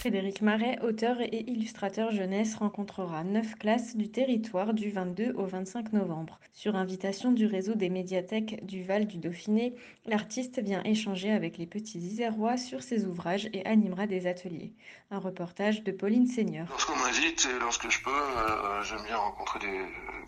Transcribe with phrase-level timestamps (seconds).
[0.00, 5.92] Frédéric Marais, auteur et illustrateur jeunesse, rencontrera neuf classes du territoire du 22 au 25
[5.92, 6.40] novembre.
[6.54, 9.74] Sur invitation du réseau des médiathèques du Val du Dauphiné,
[10.06, 14.72] l'artiste vient échanger avec les petits Isérois sur ses ouvrages et animera des ateliers.
[15.10, 16.66] Un reportage de Pauline Seigneur.
[16.70, 19.80] Lorsqu'on m'invite et lorsque je peux, euh, j'aime bien rencontrer des,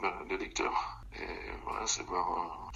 [0.02, 1.02] bah, des lecteurs.
[1.16, 2.71] Et voilà, savoir euh,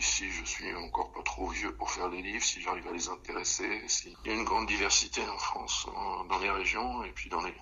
[0.00, 3.08] si, je suis encore pas trop vieux pour faire des livres, si j'arrive à les
[3.08, 3.82] intéresser.
[3.88, 4.16] Si...
[4.24, 7.40] Il y a une grande diversité en France, en- dans les régions et puis dans
[7.42, 7.54] les,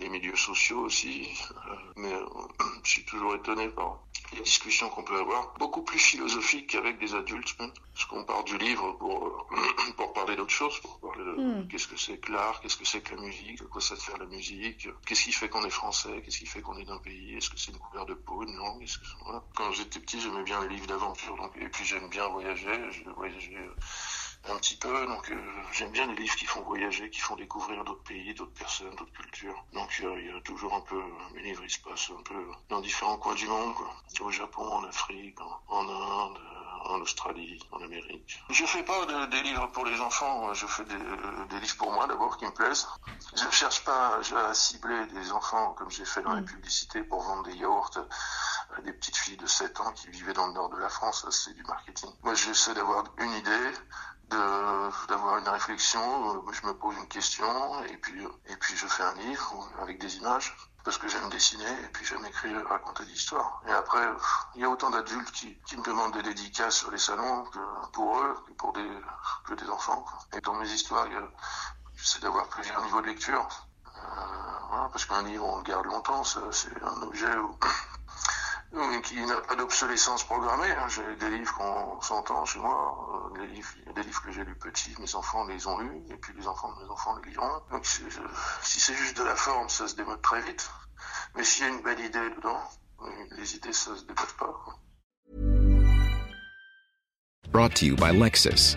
[0.00, 1.28] les milieux sociaux aussi.
[1.50, 2.26] Euh, mais euh,
[2.84, 3.98] je suis toujours étonné par
[4.32, 7.58] les discussions qu'on peut avoir, beaucoup plus philosophiques qu'avec des adultes.
[7.60, 7.72] même.
[7.94, 11.68] Parce qu'on part du livre pour, euh, pour parler d'autre chose, pour parler de Mm.
[11.68, 14.02] qu'est-ce que c'est que l'art, qu'est-ce que c'est que la musique, à quoi ça te
[14.02, 16.98] fait la musique, qu'est-ce qui fait qu'on est français, qu'est-ce qui fait qu'on est d'un
[16.98, 19.42] pays, est-ce que c'est une couleur de peau, une langue, que voilà.
[19.54, 23.04] Quand j'étais petit, j'aimais bien les livres d'aventure, donc et puis j'aime bien voyager, j'ai
[23.16, 27.20] voyagé euh, un petit peu, donc euh, j'aime bien les livres qui font voyager, qui
[27.20, 29.23] font découvrir d'autres pays, d'autres personnes, d'autres cultures.
[29.72, 31.02] Donc euh, il y a toujours un peu,
[31.34, 33.90] mes livres ils se passent un peu dans différents coins du monde, quoi.
[34.20, 38.38] Au Japon, en Afrique, en, en Inde, euh, en Australie, en Amérique.
[38.50, 40.94] Je fais pas de- des livres pour les enfants, je fais des,
[41.50, 42.86] des livres pour moi d'abord qui me plaisent.
[43.34, 46.46] Je cherche pas à cibler des enfants comme j'ai fait dans les Mm.
[46.46, 47.90] publicités pour vendre des yaourts
[48.76, 51.26] à des petites filles de 7 ans qui vivaient dans le nord de la France,
[51.30, 52.10] c'est du marketing.
[52.22, 53.70] Moi j'essaie d'avoir une idée,
[55.64, 59.68] réflexion, euh, je me pose une question et puis et puis je fais un livre
[59.80, 63.62] avec des images parce que j'aime dessiner et puis j'aime écrire, raconter des histoires.
[63.66, 64.06] Et après,
[64.54, 67.46] il y a autant d'adultes qui, qui me demandent des dédicaces sur les salons
[67.94, 68.90] pour eux que pour des
[69.46, 70.04] que des enfants.
[70.34, 71.06] Et dans mes histoires,
[71.96, 73.48] j'essaie d'avoir plusieurs niveaux de lecture.
[73.96, 77.58] Euh, parce qu'un livre, on le garde longtemps, c'est un objet où-
[78.96, 80.70] où- qui n'a pas d'obsolescence programmée.
[80.70, 80.88] hein.
[80.88, 83.30] J'ai des livres qu'on s'entend chez moi.
[83.34, 86.02] euh, des livres, a des livres que j'ai lus petits, mes enfants les ont lus,
[86.10, 87.60] et puis les enfants de mes enfants les liront.
[87.70, 88.02] Donc si
[88.62, 90.70] c'est juste de la forme, ça se démode très vite.
[91.34, 92.60] Mais s'il y a une belle idée dedans,
[93.32, 94.54] les idées, ça se démode pas.
[97.50, 98.76] Brought to you by Lexus.